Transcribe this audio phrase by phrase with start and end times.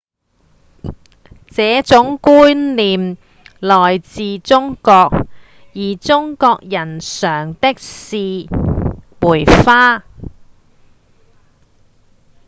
[1.51, 3.17] 這種觀念
[3.59, 4.91] 來自中國
[5.75, 8.47] 而中國人賞的是
[9.19, 10.03] 梅花